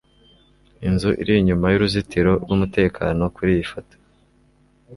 inzu 0.87 1.09
iri 1.21 1.33
inyuma 1.41 1.65
y'uruzitiro 1.69 2.31
rwumutekano 2.43 3.23
kuriyi 3.35 3.65
foto 3.71 3.95